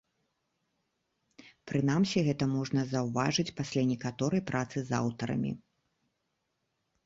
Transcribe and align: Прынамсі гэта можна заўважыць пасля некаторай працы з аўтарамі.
Прынамсі 1.73 2.23
гэта 2.29 2.43
можна 2.55 2.87
заўважыць 2.95 3.47
пасля 3.61 3.87
некаторай 3.93 4.41
працы 4.51 4.77
з 4.91 4.99
аўтарамі. 5.05 5.51